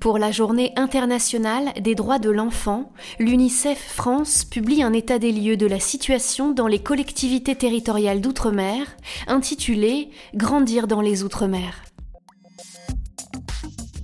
Pour 0.00 0.18
la 0.18 0.32
journée 0.32 0.72
internationale 0.74 1.72
des 1.80 1.94
droits 1.94 2.18
de 2.18 2.30
l'enfant, 2.30 2.92
l'UNICEF 3.20 3.78
France 3.78 4.44
publie 4.44 4.82
un 4.82 4.92
état 4.92 5.20
des 5.20 5.30
lieux 5.30 5.56
de 5.56 5.66
la 5.66 5.78
situation 5.78 6.50
dans 6.50 6.66
les 6.66 6.80
collectivités 6.80 7.54
territoriales 7.54 8.20
d'outre-mer, 8.20 8.96
intitulé 9.28 10.10
Grandir 10.34 10.88
dans 10.88 11.00
les 11.00 11.22
outre-mer. 11.22 11.84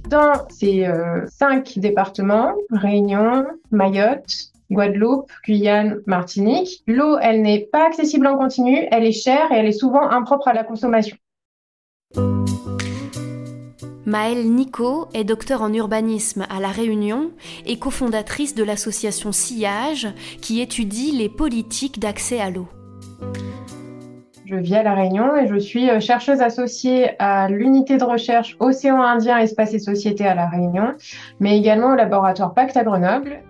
Dans 0.08 0.46
ces 0.48 0.86
euh, 0.86 1.26
cinq 1.26 1.78
départements, 1.78 2.54
Réunion, 2.70 3.44
Mayotte, 3.72 4.52
Guadeloupe, 4.70 5.32
Guyane, 5.44 6.00
Martinique, 6.06 6.82
l'eau, 6.86 7.18
elle 7.20 7.42
n'est 7.42 7.68
pas 7.72 7.86
accessible 7.86 8.26
en 8.26 8.38
continu, 8.38 8.86
elle 8.90 9.04
est 9.04 9.12
chère 9.12 9.50
et 9.50 9.56
elle 9.56 9.66
est 9.66 9.72
souvent 9.72 10.08
impropre 10.08 10.48
à 10.48 10.54
la 10.54 10.64
consommation. 10.64 11.16
Maëlle 14.08 14.50
Nico 14.50 15.06
est 15.12 15.24
docteur 15.24 15.60
en 15.60 15.70
urbanisme 15.70 16.46
à 16.48 16.60
La 16.60 16.68
Réunion 16.68 17.30
et 17.66 17.78
cofondatrice 17.78 18.54
de 18.54 18.64
l'association 18.64 19.32
Sillage 19.32 20.08
qui 20.40 20.62
étudie 20.62 21.12
les 21.12 21.28
politiques 21.28 22.00
d'accès 22.00 22.40
à 22.40 22.48
l'eau. 22.48 22.68
Je 24.46 24.56
vis 24.56 24.76
à 24.76 24.82
La 24.82 24.94
Réunion 24.94 25.36
et 25.36 25.46
je 25.46 25.58
suis 25.58 25.90
euh, 25.90 26.00
chercheuse 26.00 26.40
associée 26.40 27.10
à 27.18 27.50
l'unité 27.50 27.98
de 27.98 28.04
recherche 28.04 28.56
Océan 28.60 29.02
Indien, 29.02 29.36
Espace 29.36 29.74
et 29.74 29.78
Société 29.78 30.26
à 30.26 30.34
La 30.34 30.48
Réunion, 30.48 30.94
mais 31.38 31.58
également 31.58 31.92
au 31.92 31.94
laboratoire 31.94 32.54
Pacte 32.54 32.78
à 32.78 32.84
Grenoble. 32.84 33.42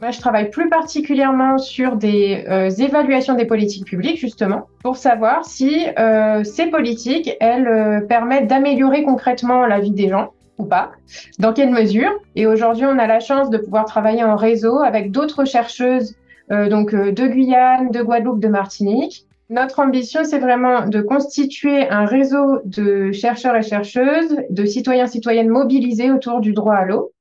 Moi, 0.00 0.10
je 0.10 0.18
travaille 0.18 0.50
plus 0.50 0.68
particulièrement 0.68 1.58
sur 1.58 1.96
des 1.96 2.44
euh, 2.48 2.70
évaluations 2.70 3.34
des 3.34 3.44
politiques 3.44 3.84
publiques, 3.84 4.18
justement, 4.18 4.68
pour 4.82 4.96
savoir 4.96 5.44
si 5.44 5.86
euh, 5.98 6.42
ces 6.42 6.66
politiques, 6.66 7.36
elles 7.40 8.06
permettent 8.08 8.46
d'améliorer 8.46 9.02
concrètement 9.02 9.66
la 9.66 9.78
vie 9.78 9.90
des 9.90 10.08
gens 10.08 10.32
ou 10.58 10.64
pas, 10.64 10.92
dans 11.38 11.52
quelle 11.52 11.70
mesure. 11.70 12.10
Et 12.36 12.46
aujourd'hui, 12.46 12.86
on 12.86 12.98
a 12.98 13.06
la 13.06 13.20
chance 13.20 13.50
de 13.50 13.58
pouvoir 13.58 13.84
travailler 13.84 14.24
en 14.24 14.36
réseau 14.36 14.78
avec 14.78 15.10
d'autres 15.10 15.44
chercheuses 15.44 16.14
euh, 16.50 16.68
donc 16.68 16.94
euh, 16.94 17.12
de 17.12 17.26
Guyane, 17.26 17.90
de 17.90 18.02
Guadeloupe, 18.02 18.40
de 18.40 18.48
Martinique. 18.48 19.26
Notre 19.48 19.80
ambition, 19.80 20.24
c'est 20.24 20.38
vraiment 20.38 20.86
de 20.86 21.00
constituer 21.00 21.88
un 21.88 22.04
réseau 22.04 22.60
de 22.64 23.12
chercheurs 23.12 23.56
et 23.56 23.62
chercheuses, 23.62 24.36
de 24.48 24.64
citoyens 24.64 25.04
et 25.04 25.08
citoyennes 25.08 25.48
mobilisés 25.48 26.10
autour 26.10 26.40
du 26.40 26.52
droit 26.52 26.76
à 26.76 26.84
l'eau. 26.84 27.12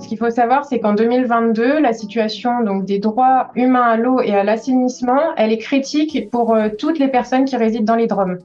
Ce 0.00 0.08
qu'il 0.08 0.16
faut 0.16 0.30
savoir, 0.30 0.64
c'est 0.64 0.80
qu'en 0.80 0.94
2022, 0.94 1.78
la 1.78 1.92
situation 1.92 2.62
donc 2.62 2.86
des 2.86 2.98
droits 2.98 3.50
humains 3.54 3.82
à 3.82 3.96
l'eau 3.96 4.20
et 4.22 4.32
à 4.32 4.42
l'assainissement, 4.42 5.34
elle 5.36 5.52
est 5.52 5.58
critique 5.58 6.30
pour 6.30 6.54
euh, 6.54 6.70
toutes 6.78 6.98
les 6.98 7.08
personnes 7.08 7.44
qui 7.44 7.56
résident 7.56 7.84
dans 7.84 7.96
les 7.96 8.06
DROM. 8.06 8.38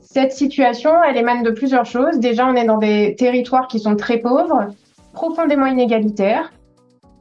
Cette 0.00 0.32
situation, 0.32 0.90
elle 1.02 1.16
émane 1.16 1.42
de 1.42 1.50
plusieurs 1.50 1.86
choses. 1.86 2.18
Déjà, 2.18 2.46
on 2.46 2.54
est 2.54 2.66
dans 2.66 2.76
des 2.76 3.14
territoires 3.16 3.66
qui 3.66 3.78
sont 3.78 3.96
très 3.96 4.18
pauvres, 4.18 4.68
profondément 5.14 5.66
inégalitaires, 5.66 6.52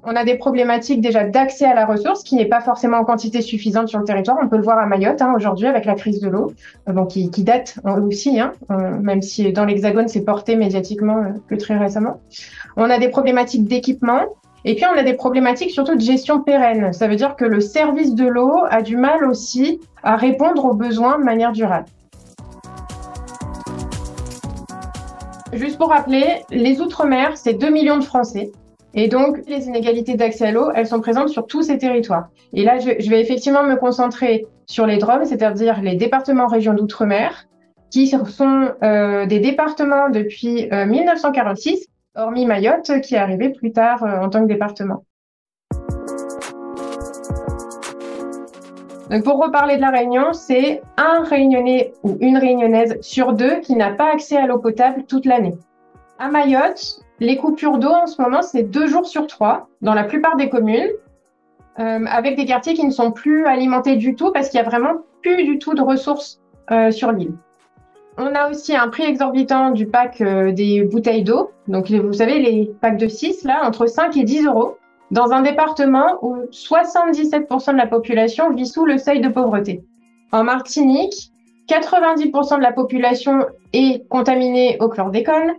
on 0.04 0.16
a 0.16 0.24
des 0.24 0.36
problématiques 0.36 1.02
déjà 1.02 1.24
d'accès 1.24 1.66
à 1.66 1.74
la 1.74 1.86
ressource 1.86 2.24
qui 2.24 2.36
n'est 2.36 2.46
pas 2.46 2.62
forcément 2.62 2.98
en 2.98 3.06
quantité 3.06 3.42
suffisante 3.42 3.88
sur 3.88 4.00
le 4.00 4.06
territoire. 4.06 4.38
On 4.42 4.48
peut 4.48 4.58
le 4.58 4.64
voir 4.64 4.78
à 4.78 4.86
Mayotte 4.86 5.22
hein, 5.22 5.34
aujourd'hui 5.36 5.68
avec 5.68 5.86
la 5.86 5.96
crise 5.96 6.20
de 6.20 6.30
l'eau, 6.30 6.54
euh, 6.88 7.06
qui, 7.06 7.44
date 7.44 7.80
hein, 7.84 8.02
aussi, 8.02 8.40
hein, 8.40 8.54
euh, 8.72 8.98
même 9.00 9.22
si 9.22 9.52
dans 9.52 9.66
l'Hexagone 9.66 10.08
c'est 10.08 10.24
porté 10.24 10.56
médiatiquement 10.56 11.18
euh, 11.18 11.30
que 11.48 11.56
très 11.56 11.78
récemment. 11.78 12.22
On 12.76 12.90
a 12.90 13.00
des 13.00 13.10
problématiques 13.10 13.66
d'équipement. 13.66 14.22
Et 14.66 14.76
puis 14.76 14.86
on 14.86 14.98
a 14.98 15.04
des 15.04 15.14
problématiques 15.14 15.72
surtout 15.72 15.96
de 15.96 16.02
gestion 16.02 16.42
pérenne. 16.42 16.92
Ça 16.92 17.08
veut 17.08 17.16
dire 17.16 17.36
que 17.36 17.46
le 17.46 17.62
service 17.62 18.16
de 18.16 18.28
l'eau 18.28 18.54
a 18.70 18.82
du 18.82 18.98
mal 18.98 19.24
aussi 19.24 19.80
à 20.04 20.18
répondre 20.18 20.66
aux 20.66 20.74
besoins 20.74 21.20
de 21.20 21.24
manière 21.24 21.54
durable. 21.54 21.86
Juste 25.54 25.78
pour 25.78 25.90
rappeler, 25.90 26.42
les 26.50 26.82
Outre-mer, 26.82 27.38
c'est 27.38 27.54
2 27.54 27.70
millions 27.70 27.98
de 27.98 28.04
Français. 28.04 28.52
Et 28.94 29.08
donc, 29.08 29.40
les 29.48 29.68
inégalités 29.68 30.16
d'accès 30.16 30.48
à 30.48 30.52
l'eau, 30.52 30.72
elles 30.74 30.88
sont 30.88 31.02
présentes 31.02 31.30
sur 31.30 31.46
tous 31.46 31.64
ces 31.64 31.78
territoires. 31.78 32.30
Et 32.54 32.64
là, 32.64 32.80
je, 32.80 33.10
vais 33.10 33.22
effectivement 33.22 33.64
me 33.64 33.76
concentrer 33.76 34.48
sur 34.66 34.86
les 34.86 34.98
DROM, 34.98 35.26
c'est-à-dire 35.26 35.82
les 35.82 35.96
départements 35.96 36.48
régions 36.48 36.74
d'outre-mer, 36.74 37.48
qui 37.92 38.08
sont 38.08 38.72
euh, 38.84 39.26
des 39.26 39.40
départements 39.40 40.10
depuis 40.10 40.70
1946, 40.72 41.86
euh, 42.18 42.22
hormis 42.22 42.46
Mayotte, 42.46 43.02
qui 43.02 43.16
est 43.16 43.20
arrivé 43.20 43.50
plus 43.50 43.72
tard 43.72 44.04
euh, 44.04 44.20
en 44.20 44.30
tant 44.30 44.42
que 44.42 44.48
département. 44.48 45.04
Donc 49.10 49.24
pour 49.24 49.42
reparler 49.42 49.78
de 49.78 49.82
la 49.82 49.90
Réunion, 49.90 50.34
c'est 50.34 50.82
un 50.98 51.24
Réunionnais 51.24 51.94
ou 52.04 52.18
une 52.20 52.38
Réunionnaise 52.38 52.98
sur 53.02 53.32
deux 53.32 53.62
qui 53.62 53.76
n'a 53.76 53.92
pas 53.92 54.12
accès 54.12 54.36
à 54.36 54.48
l'eau 54.48 54.60
potable 54.60 55.04
toute 55.08 55.26
l'année. 55.26 55.56
À 56.20 56.30
Mayotte, 56.30 57.00
les 57.20 57.38
coupures 57.38 57.78
d'eau 57.78 57.90
en 57.90 58.08
ce 58.08 58.22
moment, 58.22 58.42
c'est 58.42 58.64
deux 58.64 58.88
jours 58.88 59.06
sur 59.06 59.28
trois 59.28 59.68
dans 59.82 59.94
la 59.94 60.04
plupart 60.04 60.36
des 60.36 60.50
communes, 60.50 60.90
euh, 61.80 62.06
avec 62.08 62.36
des 62.36 62.46
quartiers 62.46 62.74
qui 62.74 62.86
ne 62.86 62.92
sont 62.92 63.12
plus 63.12 63.46
alimentés 63.46 63.96
du 63.96 64.16
tout 64.16 64.32
parce 64.32 64.50
qu'il 64.50 64.60
y 64.60 64.64
a 64.64 64.66
vraiment 64.66 65.02
plus 65.22 65.44
du 65.44 65.60
tout 65.60 65.74
de 65.74 65.82
ressources 65.82 66.40
euh, 66.72 66.92
sur 66.92 67.12
l'île. 67.12 67.34
On 68.18 68.34
a 68.34 68.50
aussi 68.50 68.76
un 68.76 68.88
prix 68.88 69.04
exorbitant 69.04 69.70
du 69.72 69.86
pack 69.86 70.22
euh, 70.22 70.52
des 70.52 70.82
bouteilles 70.82 71.24
d'eau. 71.24 71.52
Donc, 71.68 71.92
vous 71.92 72.14
savez, 72.14 72.40
les 72.40 72.72
packs 72.82 72.98
de 72.98 73.08
6, 73.08 73.44
là, 73.44 73.62
entre 73.64 73.86
5 73.86 74.18
et 74.18 74.24
10 74.24 74.48
euros, 74.48 74.78
dans 75.12 75.32
un 75.32 75.42
département 75.42 76.18
où 76.24 76.38
77% 76.52 77.74
de 77.74 77.78
la 77.78 77.86
population 77.86 78.52
vit 78.52 78.66
sous 78.66 78.86
le 78.86 78.98
seuil 78.98 79.22
de 79.22 79.30
pauvreté. 79.30 79.84
En 80.32 80.44
Martinique, 80.44 81.32
90% 81.70 82.58
de 82.58 82.64
la 82.64 82.72
population 82.72 83.46
est 83.74 84.08
contaminée 84.10 84.78
au 84.80 84.90
chlordécone, 84.90 85.54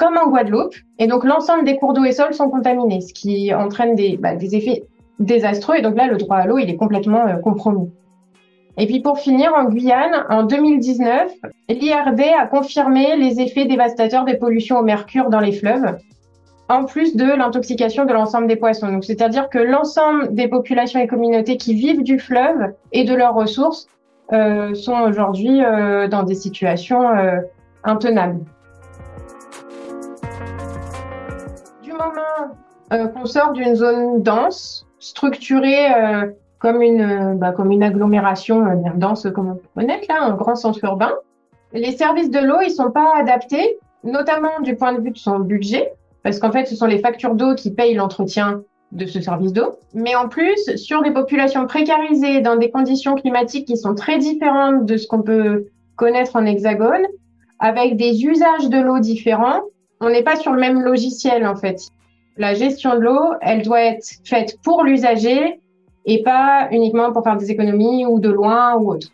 comme 0.00 0.16
en 0.16 0.30
Guadeloupe. 0.30 0.74
Et 0.98 1.06
donc, 1.06 1.24
l'ensemble 1.24 1.64
des 1.64 1.76
cours 1.76 1.92
d'eau 1.92 2.04
et 2.04 2.12
sols 2.12 2.32
sont 2.32 2.48
contaminés, 2.48 3.02
ce 3.02 3.12
qui 3.12 3.52
entraîne 3.52 3.94
des, 3.94 4.16
bah, 4.16 4.34
des 4.34 4.56
effets 4.56 4.84
désastreux. 5.18 5.76
Et 5.76 5.82
donc 5.82 5.94
là, 5.94 6.06
le 6.06 6.16
droit 6.16 6.38
à 6.38 6.46
l'eau, 6.46 6.56
il 6.56 6.70
est 6.70 6.76
complètement 6.76 7.26
euh, 7.26 7.36
compromis. 7.36 7.90
Et 8.78 8.86
puis 8.86 9.00
pour 9.00 9.18
finir, 9.18 9.52
en 9.54 9.64
Guyane, 9.64 10.24
en 10.30 10.44
2019, 10.44 11.32
l'IRD 11.68 12.20
a 12.38 12.46
confirmé 12.46 13.14
les 13.16 13.42
effets 13.42 13.66
dévastateurs 13.66 14.24
des 14.24 14.38
pollutions 14.38 14.78
au 14.78 14.82
mercure 14.82 15.28
dans 15.28 15.40
les 15.40 15.52
fleuves, 15.52 15.98
en 16.70 16.84
plus 16.84 17.14
de 17.14 17.24
l'intoxication 17.24 18.06
de 18.06 18.12
l'ensemble 18.14 18.46
des 18.46 18.56
poissons. 18.56 18.90
Donc 18.90 19.04
c'est-à-dire 19.04 19.50
que 19.50 19.58
l'ensemble 19.58 20.34
des 20.34 20.48
populations 20.48 21.00
et 21.00 21.08
communautés 21.08 21.58
qui 21.58 21.74
vivent 21.74 22.02
du 22.02 22.18
fleuve 22.18 22.72
et 22.92 23.04
de 23.04 23.14
leurs 23.14 23.34
ressources 23.34 23.86
euh, 24.32 24.72
sont 24.72 24.98
aujourd'hui 25.02 25.62
euh, 25.62 26.08
dans 26.08 26.22
des 26.22 26.36
situations 26.36 27.04
intenables. 27.84 28.40
Euh, 32.92 33.06
qu'on 33.08 33.26
sort 33.26 33.52
d'une 33.52 33.74
zone 33.74 34.22
dense, 34.22 34.86
structurée 34.98 35.92
euh, 35.94 36.26
comme 36.58 36.82
une 36.82 37.00
euh, 37.00 37.34
bah, 37.34 37.52
comme 37.52 37.70
une 37.70 37.82
agglomération 37.82 38.62
bien 38.76 38.94
dense 38.96 39.26
comme 39.34 39.50
on 39.50 39.54
peut 39.54 39.68
connaître 39.76 40.06
là, 40.08 40.22
un 40.22 40.34
grand 40.34 40.56
centre 40.56 40.84
urbain, 40.84 41.12
les 41.72 41.92
services 41.92 42.30
de 42.30 42.40
l'eau 42.40 42.60
ils 42.62 42.70
sont 42.70 42.90
pas 42.90 43.12
adaptés, 43.16 43.78
notamment 44.04 44.60
du 44.62 44.76
point 44.76 44.92
de 44.92 45.00
vue 45.00 45.12
de 45.12 45.18
son 45.18 45.38
budget, 45.38 45.92
parce 46.22 46.38
qu'en 46.38 46.50
fait 46.50 46.66
ce 46.66 46.74
sont 46.74 46.86
les 46.86 46.98
factures 46.98 47.34
d'eau 47.34 47.54
qui 47.54 47.70
payent 47.70 47.94
l'entretien 47.94 48.62
de 48.92 49.06
ce 49.06 49.20
service 49.20 49.52
d'eau, 49.52 49.76
mais 49.94 50.16
en 50.16 50.28
plus 50.28 50.74
sur 50.76 51.02
des 51.02 51.12
populations 51.12 51.66
précarisées 51.66 52.40
dans 52.40 52.56
des 52.56 52.70
conditions 52.70 53.14
climatiques 53.14 53.68
qui 53.68 53.76
sont 53.76 53.94
très 53.94 54.18
différentes 54.18 54.84
de 54.84 54.96
ce 54.96 55.06
qu'on 55.06 55.22
peut 55.22 55.66
connaître 55.94 56.34
en 56.34 56.44
hexagone, 56.44 57.06
avec 57.60 57.96
des 57.96 58.24
usages 58.24 58.68
de 58.68 58.80
l'eau 58.80 58.98
différents 58.98 59.60
on 60.00 60.08
n'est 60.08 60.22
pas 60.22 60.36
sur 60.36 60.52
le 60.52 60.60
même 60.60 60.80
logiciel 60.80 61.46
en 61.46 61.56
fait. 61.56 61.88
La 62.40 62.54
gestion 62.54 62.94
de 62.94 63.00
l'eau, 63.00 63.34
elle 63.42 63.60
doit 63.60 63.82
être 63.82 64.02
faite 64.24 64.56
pour 64.64 64.82
l'usager 64.82 65.60
et 66.06 66.22
pas 66.22 66.68
uniquement 66.70 67.12
pour 67.12 67.22
faire 67.22 67.36
des 67.36 67.50
économies 67.50 68.06
ou 68.06 68.18
de 68.18 68.30
loin 68.30 68.76
ou 68.76 68.90
autre. 68.92 69.08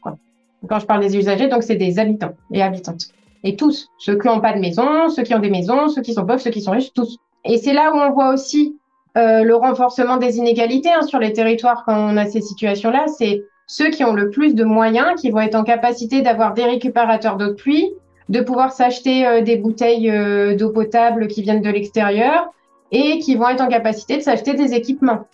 Quand 0.68 0.78
je 0.78 0.86
parle 0.86 1.00
des 1.00 1.16
usagers, 1.16 1.48
donc 1.48 1.64
c'est 1.64 1.74
des 1.74 1.98
habitants 1.98 2.34
et 2.52 2.62
habitantes. 2.62 3.06
Et 3.42 3.56
tous, 3.56 3.90
ceux 3.98 4.16
qui 4.16 4.28
n'ont 4.28 4.40
pas 4.40 4.52
de 4.52 4.60
maison, 4.60 5.08
ceux 5.08 5.24
qui 5.24 5.34
ont 5.34 5.40
des 5.40 5.50
maisons, 5.50 5.88
ceux 5.88 6.02
qui 6.02 6.14
sont 6.14 6.24
pauvres, 6.24 6.38
ceux 6.38 6.52
qui 6.52 6.60
sont 6.60 6.70
riches, 6.70 6.92
tous. 6.92 7.16
Et 7.44 7.58
c'est 7.58 7.72
là 7.72 7.92
où 7.92 7.96
on 7.96 8.12
voit 8.12 8.32
aussi 8.32 8.78
euh, 9.18 9.42
le 9.42 9.56
renforcement 9.56 10.18
des 10.18 10.38
inégalités 10.38 10.92
hein, 10.92 11.02
sur 11.02 11.18
les 11.18 11.32
territoires 11.32 11.82
quand 11.84 11.98
on 11.98 12.16
a 12.16 12.26
ces 12.26 12.42
situations-là. 12.42 13.06
C'est 13.08 13.42
ceux 13.66 13.90
qui 13.90 14.04
ont 14.04 14.14
le 14.14 14.30
plus 14.30 14.54
de 14.54 14.62
moyens 14.62 15.20
qui 15.20 15.32
vont 15.32 15.40
être 15.40 15.56
en 15.56 15.64
capacité 15.64 16.22
d'avoir 16.22 16.54
des 16.54 16.64
récupérateurs 16.64 17.38
d'eau 17.38 17.48
de 17.48 17.54
pluie, 17.54 17.90
de 18.28 18.40
pouvoir 18.40 18.70
s'acheter 18.70 19.26
euh, 19.26 19.40
des 19.40 19.56
bouteilles 19.56 20.12
euh, 20.12 20.54
d'eau 20.54 20.70
potable 20.70 21.26
qui 21.26 21.42
viennent 21.42 21.62
de 21.62 21.70
l'extérieur 21.70 22.52
et 22.92 23.18
qui 23.18 23.36
vont 23.36 23.48
être 23.48 23.60
en 23.60 23.68
capacité 23.68 24.16
de 24.16 24.22
s'acheter 24.22 24.54
des 24.54 24.74
équipements. 24.74 25.26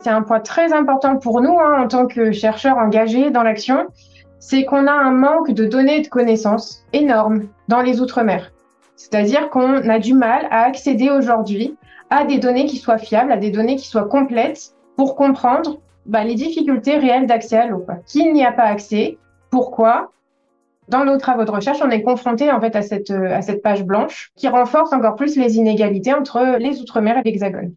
C'est 0.00 0.10
un 0.10 0.22
point 0.22 0.40
très 0.40 0.72
important 0.74 1.16
pour 1.16 1.40
nous 1.40 1.58
hein, 1.58 1.82
en 1.82 1.88
tant 1.88 2.06
que 2.06 2.30
chercheurs 2.30 2.76
engagés 2.76 3.30
dans 3.30 3.42
l'action, 3.42 3.86
c'est 4.38 4.66
qu'on 4.66 4.86
a 4.86 4.92
un 4.92 5.12
manque 5.12 5.52
de 5.52 5.64
données 5.64 5.96
et 5.96 6.02
de 6.02 6.08
connaissances 6.08 6.84
énorme 6.92 7.48
dans 7.68 7.80
les 7.80 8.02
Outre-mer. 8.02 8.52
C'est-à-dire 8.96 9.48
qu'on 9.48 9.88
a 9.88 9.98
du 9.98 10.12
mal 10.12 10.46
à 10.50 10.64
accéder 10.64 11.08
aujourd'hui 11.08 11.76
à 12.10 12.24
des 12.24 12.38
données 12.38 12.66
qui 12.66 12.76
soient 12.76 12.98
fiables, 12.98 13.32
à 13.32 13.38
des 13.38 13.50
données 13.50 13.76
qui 13.76 13.86
soient 13.86 14.08
complètes 14.08 14.74
pour 14.96 15.16
comprendre 15.16 15.78
bah, 16.06 16.24
les 16.24 16.34
difficultés 16.34 16.98
réelles 16.98 17.26
d'accès 17.26 17.56
à 17.56 17.66
l'eau. 17.66 17.86
Qui 18.06 18.30
n'y 18.30 18.44
a 18.44 18.52
pas 18.52 18.64
accès 18.64 19.16
Pourquoi 19.50 20.12
Dans 20.88 21.04
nos 21.06 21.16
travaux 21.16 21.44
de 21.44 21.50
recherche, 21.50 21.78
on 21.82 21.90
est 21.90 22.02
confronté 22.02 22.52
en 22.52 22.60
fait 22.60 22.76
à 22.76 22.82
cette, 22.82 23.62
page 23.62 23.84
blanche 23.84 24.32
qui 24.36 24.48
renforce 24.48 24.92
encore 24.92 25.16
plus 25.16 25.36
les 25.36 25.56
inégalités 25.56 26.12
entre 26.12 26.58
les 26.58 26.80
Outre-mer 26.80 27.16
et 27.18 27.22
l'Hexagone. 27.22 27.74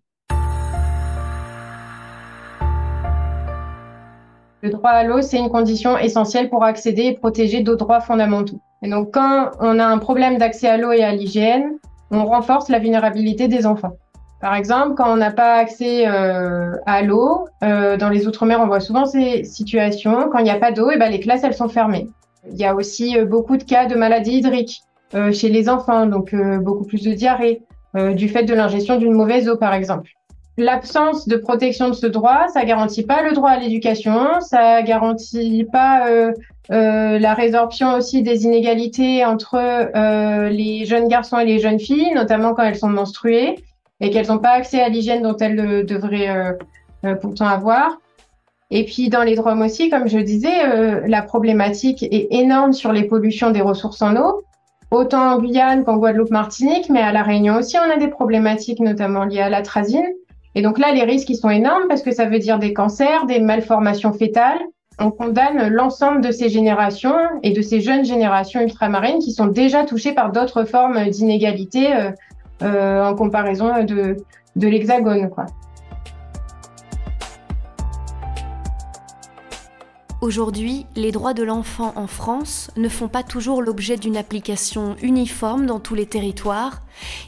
Le 4.62 4.69
droit 4.69 4.89
à 4.89 5.04
l'eau, 5.04 5.21
c'est 5.21 5.38
une 5.38 5.50
condition 5.50 5.98
essentielle 5.98 6.50
pour 6.50 6.65
accéder 6.65 7.04
et 7.04 7.13
protéger 7.13 7.62
d'autres 7.62 7.86
droits 7.86 8.01
fondamentaux. 8.01 8.59
Et 8.81 8.89
donc, 8.89 9.13
quand 9.13 9.51
on 9.62 9.80
a 9.80 9.86
un 9.86 10.00
problème 10.00 10.38
d'accès 10.38 10.68
à 10.68 10.75
l'eau 10.75 10.92
et 10.92 11.03
à 11.03 11.13
l'hygiène, 11.13 11.77
on 12.12 12.25
renforce 12.25 12.68
la 12.68 12.80
vulnérabilité 12.80 13.48
des 13.48 13.65
enfants. 13.65 13.94
Par 14.42 14.53
exemple, 14.56 14.95
quand 14.95 15.10
on 15.12 15.15
n'a 15.15 15.31
pas 15.31 15.56
accès 15.56 16.07
euh, 16.07 16.74
à 16.86 17.01
l'eau, 17.03 17.48
euh, 17.63 17.95
dans 17.95 18.10
les 18.10 18.27
Outre-mer, 18.27 18.60
on 18.62 18.68
voit 18.68 18.81
souvent 18.81 19.06
ces 19.06 19.45
situations. 19.45 20.30
Quand 20.30 20.39
il 20.39 20.44
n'y 20.44 20.51
a 20.51 20.60
pas 20.60 20.71
d'eau, 20.71 20.92
et 20.92 20.95
eh 20.95 21.00
ben, 21.00 21.10
les 21.10 21.19
classes, 21.19 21.44
elles 21.44 21.56
sont 21.56 21.69
fermées. 21.69 22.07
Il 22.52 22.58
y 22.58 22.66
a 22.66 22.76
aussi 22.76 23.18
euh, 23.18 23.26
beaucoup 23.26 23.58
de 23.58 23.64
cas 23.64 23.86
de 23.86 23.96
maladies 23.96 24.38
hydriques 24.38 24.82
euh, 25.16 25.32
chez 25.32 25.50
les 25.50 25.70
enfants, 25.70 26.06
donc 26.06 26.34
euh, 26.34 26.58
beaucoup 26.58 26.86
plus 26.86 27.04
de 27.04 27.14
diarrhée, 27.14 27.62
du 28.14 28.30
fait 28.30 28.44
de 28.44 28.54
l'ingestion 28.54 28.98
d'une 28.98 29.14
mauvaise 29.14 29.50
eau, 29.50 29.58
par 29.58 29.74
exemple 29.74 30.12
l'absence 30.60 31.28
de 31.28 31.36
protection 31.36 31.90
de 31.90 31.94
ce 31.94 32.06
droit, 32.06 32.48
ça 32.48 32.64
garantit 32.64 33.04
pas 33.04 33.24
le 33.24 33.34
droit 33.34 33.52
à 33.52 33.60
l'éducation, 33.60 34.40
ça 34.42 34.84
garantit 34.84 35.66
pas 35.72 36.08
la 36.70 37.34
résorption 37.34 37.96
aussi 37.96 38.22
des 38.22 38.44
inégalités 38.44 39.26
entre 39.26 39.58
les 40.50 40.86
jeunes 40.86 41.08
garçons 41.08 41.40
et 41.40 41.46
les 41.46 41.58
jeunes 41.58 41.80
filles, 41.80 42.14
notamment 42.14 42.54
quand 42.54 42.64
elles 42.64 42.76
sont 42.76 42.90
menstruées 42.90 43.56
et 44.00 44.12
qu'elles 44.12 44.28
n'ont 44.28 44.38
pas 44.38 44.52
accès 44.52 44.82
à 44.82 44.90
l'hygiène 44.90 45.24
dont 45.24 45.38
elles 45.38 45.86
devraient 45.86 46.56
pourtant 47.22 47.48
avoir. 47.48 47.98
Et 48.69 48.84
puis 48.86 49.10
dans 49.10 49.24
les 49.24 49.36
Drômes 49.36 49.62
aussi, 49.62 49.90
comme 49.90 50.08
je 50.08 50.19
disais, 50.19 51.08
la 51.08 51.22
problématique 51.22 52.04
est 52.04 52.28
énorme 52.31 52.74
sur 52.74 52.92
les 52.92 53.04
pollutions 53.04 53.52
des 53.52 53.62
ressources 53.62 54.02
en 54.02 54.16
eau, 54.18 54.44
autant 54.92 55.34
en 55.34 55.40
Guyane 55.40 55.84
qu'en 55.84 55.98
Guadeloupe-Martinique, 55.98 56.90
mais 56.90 57.02
à 57.02 57.12
La 57.12 57.24
Réunion 57.24 57.58
aussi, 57.58 57.78
on 57.78 57.92
a 57.92 57.98
des 57.98 58.10
problématiques 58.10 58.80
notamment 58.80 59.25
liées 59.25 59.42
à 59.42 59.50
l'atrazine. 59.50 60.08
Et 60.56 60.62
donc 60.62 60.80
là, 60.80 60.92
les 60.92 61.04
risques, 61.04 61.30
ils 61.30 61.36
sont 61.36 61.50
énormes 61.50 61.84
parce 61.88 62.02
que 62.02 62.12
ça 62.12 62.25
veut 62.25 62.40
dire 62.40 62.58
des 62.58 62.74
cancers, 62.74 63.25
des 63.25 63.40
malformations 63.40 64.12
fétales. 64.12 64.60
On 65.00 65.12
condamne 65.12 65.68
l'ensemble 65.68 66.22
de 66.22 66.31
ces 66.31 66.50
générations 66.50 67.16
et 67.44 67.52
de 67.52 67.62
ces 67.62 67.81
jeunes 67.81 68.04
générations 68.04 68.62
ultramarines 68.62 69.20
qui 69.20 69.31
sont 69.31 69.46
déjà 69.46 69.84
touchées 69.84 70.13
par 70.13 70.31
d'autres 70.31 70.63
formes 70.63 71.10
d'inégalité 71.10 71.96
euh, 71.96 72.12
euh, 72.63 73.06
en 73.06 73.13
comparaison 73.13 73.84
de, 73.84 74.18
de 74.56 74.68
l'hexagone. 74.68 75.30
Quoi. 75.30 75.46
Aujourd'hui, 80.19 80.88
les 80.96 81.12
droits 81.12 81.36
de 81.36 81.44
l'enfant 81.44 81.94
en 81.96 82.08
France 82.08 82.72
ne 82.75 82.90
font 82.90 83.08
pas 83.08 83.22
toujours 83.22 83.62
l'objet 83.62 83.98
d'une 83.98 84.18
application 84.18 84.96
uniforme 85.04 85.68
dans 85.68 85.80
tous 85.80 85.94
les 85.94 86.08
territoires. 86.08 86.81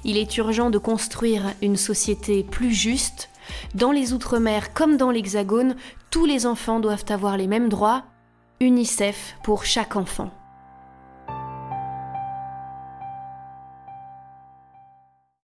Il 0.03 0.17
est 0.17 0.37
urgent 0.37 0.71
de 0.71 0.79
construire 0.79 1.53
une 1.61 1.77
société 1.77 2.43
plus 2.43 2.73
juste. 2.73 3.29
Dans 3.75 3.91
les 3.91 4.13
Outre-mer 4.13 4.73
comme 4.73 4.97
dans 4.97 5.11
l'Hexagone, 5.11 5.75
tous 6.09 6.25
les 6.25 6.47
enfants 6.47 6.79
doivent 6.79 7.05
avoir 7.09 7.37
les 7.37 7.47
mêmes 7.47 7.69
droits. 7.69 8.05
UNICEF 8.59 9.35
pour 9.43 9.65
chaque 9.65 9.95
enfant. 9.95 10.31